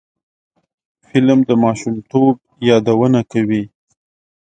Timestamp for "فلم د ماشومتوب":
1.07-2.33